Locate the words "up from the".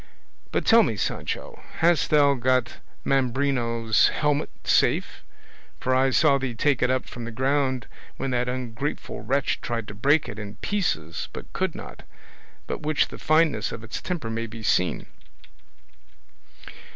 6.89-7.31